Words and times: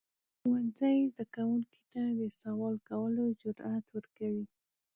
ښوونځی 0.39 0.97
زده 1.13 1.25
کوونکو 1.35 1.77
ته 1.91 2.01
د 2.19 2.21
سوال 2.41 2.75
کولو 2.89 3.23
جرئت 3.41 3.85
ورکوي. 3.95 4.45